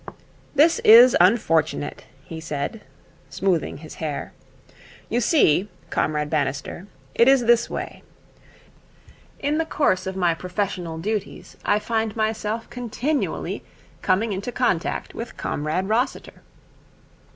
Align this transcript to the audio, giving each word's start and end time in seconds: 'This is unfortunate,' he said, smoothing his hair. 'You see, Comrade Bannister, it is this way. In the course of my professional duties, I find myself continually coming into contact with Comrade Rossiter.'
'This 0.55 0.79
is 0.83 1.15
unfortunate,' 1.21 2.05
he 2.23 2.39
said, 2.39 2.81
smoothing 3.29 3.77
his 3.77 3.93
hair. 4.01 4.33
'You 5.09 5.21
see, 5.21 5.69
Comrade 5.91 6.27
Bannister, 6.27 6.87
it 7.13 7.27
is 7.27 7.45
this 7.45 7.69
way. 7.69 8.01
In 9.37 9.59
the 9.59 9.63
course 9.63 10.07
of 10.07 10.15
my 10.15 10.33
professional 10.33 10.97
duties, 10.97 11.55
I 11.65 11.77
find 11.77 12.15
myself 12.15 12.67
continually 12.71 13.63
coming 14.01 14.33
into 14.33 14.51
contact 14.51 15.13
with 15.13 15.37
Comrade 15.37 15.87
Rossiter.' 15.87 16.41